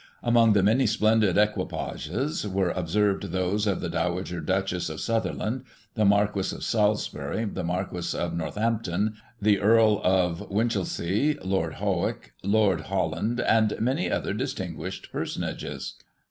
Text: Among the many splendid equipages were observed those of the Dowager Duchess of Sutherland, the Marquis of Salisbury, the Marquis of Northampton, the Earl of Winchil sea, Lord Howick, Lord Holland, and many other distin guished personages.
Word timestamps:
Among 0.23 0.53
the 0.53 0.63
many 0.63 0.87
splendid 0.87 1.37
equipages 1.37 2.47
were 2.47 2.71
observed 2.71 3.25
those 3.31 3.67
of 3.67 3.81
the 3.81 3.87
Dowager 3.89 4.41
Duchess 4.41 4.89
of 4.89 4.99
Sutherland, 4.99 5.63
the 5.93 6.05
Marquis 6.05 6.55
of 6.55 6.63
Salisbury, 6.63 7.45
the 7.45 7.63
Marquis 7.63 8.17
of 8.17 8.33
Northampton, 8.35 9.13
the 9.39 9.59
Earl 9.59 10.01
of 10.03 10.49
Winchil 10.49 10.85
sea, 10.87 11.37
Lord 11.43 11.75
Howick, 11.75 12.33
Lord 12.41 12.81
Holland, 12.81 13.41
and 13.41 13.79
many 13.79 14.09
other 14.09 14.33
distin 14.33 14.75
guished 14.75 15.11
personages. 15.11 15.97